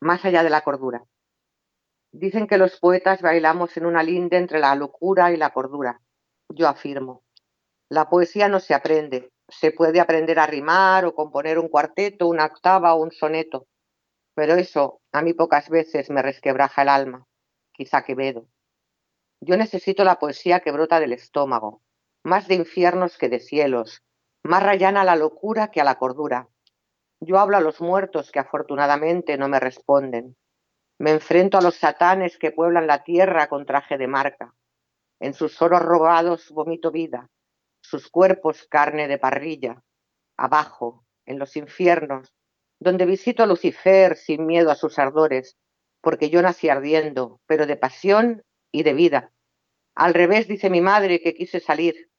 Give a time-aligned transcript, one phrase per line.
[0.00, 1.04] más allá de la cordura.
[2.12, 6.00] Dicen que los poetas bailamos en una linde entre la locura y la cordura.
[6.48, 7.24] Yo afirmo,
[7.88, 12.46] la poesía no se aprende, se puede aprender a rimar o componer un cuarteto, una
[12.46, 13.66] octava o un soneto,
[14.34, 17.26] pero eso a mí pocas veces me resquebraja el alma,
[17.72, 18.48] quizá Quevedo.
[19.40, 21.82] Yo necesito la poesía que brota del estómago,
[22.24, 24.02] más de infiernos que de cielos,
[24.42, 26.48] más rayana a la locura que a la cordura.
[27.20, 30.36] Yo hablo a los muertos que afortunadamente no me responden.
[30.98, 34.54] Me enfrento a los satanes que pueblan la tierra con traje de marca.
[35.18, 37.30] En sus oros robados vomito vida,
[37.80, 39.82] sus cuerpos carne de parrilla.
[40.36, 42.34] Abajo, en los infiernos,
[42.78, 45.56] donde visito a Lucifer sin miedo a sus ardores,
[46.02, 49.32] porque yo nací ardiendo, pero de pasión y de vida.
[49.94, 52.10] Al revés dice mi madre que quise salir.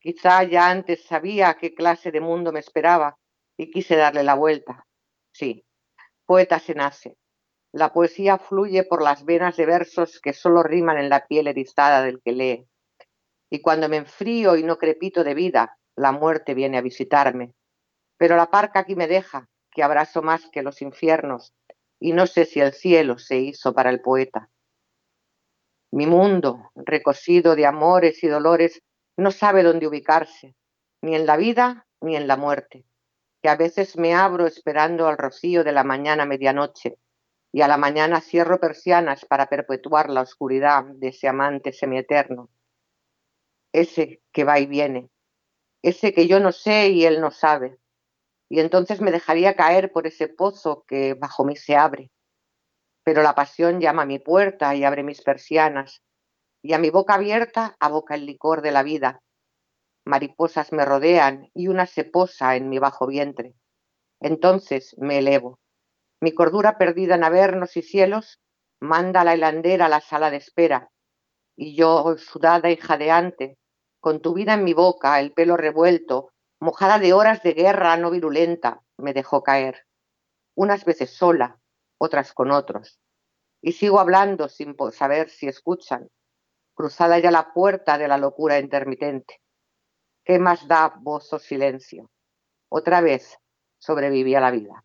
[0.00, 3.18] Quizá ya antes sabía qué clase de mundo me esperaba
[3.58, 4.86] y quise darle la vuelta.
[5.32, 5.66] Sí,
[6.24, 7.18] poeta se nace.
[7.72, 12.02] La poesía fluye por las venas de versos que solo riman en la piel erizada
[12.02, 12.66] del que lee.
[13.50, 17.52] Y cuando me enfrío y no crepito de vida, la muerte viene a visitarme.
[18.16, 21.52] Pero la parca aquí me deja, que abrazo más que los infiernos,
[22.00, 24.50] y no sé si el cielo se hizo para el poeta.
[25.90, 28.82] Mi mundo, recosido de amores y dolores,
[29.16, 30.54] no sabe dónde ubicarse,
[31.02, 32.84] ni en la vida ni en la muerte,
[33.42, 36.98] que a veces me abro esperando al rocío de la mañana medianoche,
[37.52, 42.50] y a la mañana cierro persianas para perpetuar la oscuridad de ese amante semieterno.
[43.72, 45.08] Ese que va y viene,
[45.82, 47.78] ese que yo no sé y él no sabe,
[48.48, 52.10] y entonces me dejaría caer por ese pozo que bajo mí se abre.
[53.04, 56.02] Pero la pasión llama a mi puerta y abre mis persianas,
[56.62, 59.22] y a mi boca abierta aboca el licor de la vida.
[60.08, 63.54] Mariposas me rodean y una se posa en mi bajo vientre.
[64.20, 65.60] Entonces me elevo.
[66.22, 68.40] Mi cordura perdida en avernos y cielos
[68.80, 70.90] manda a la hilandera a la sala de espera,
[71.56, 73.58] y yo, sudada y jadeante,
[74.00, 78.10] con tu vida en mi boca, el pelo revuelto, mojada de horas de guerra no
[78.10, 79.84] virulenta, me dejó caer,
[80.56, 81.60] unas veces sola,
[81.98, 82.98] otras con otros,
[83.60, 86.08] y sigo hablando sin saber si escuchan,
[86.74, 89.42] cruzada ya la puerta de la locura intermitente.
[90.28, 92.10] ¿Qué más da voz o silencio?
[92.70, 93.38] Otra vez
[93.78, 94.84] sobreviví a la vida.